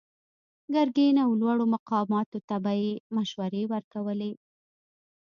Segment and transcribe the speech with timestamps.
[0.73, 4.31] ګرګين او لوړو مقاماتو ته به يې مشورې ورکولې.